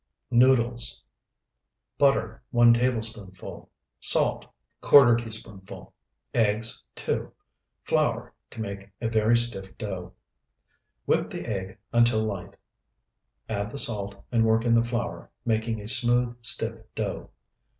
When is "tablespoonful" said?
2.73-3.69